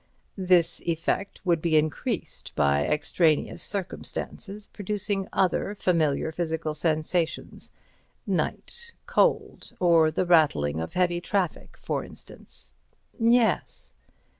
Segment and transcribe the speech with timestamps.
[0.39, 10.09] "This effect would be increased by extraneous circumstances producing other familiar physical sensations—night, cold or
[10.09, 12.73] the rattling of heavy traffic, for instance."
[13.19, 13.93] "Yes."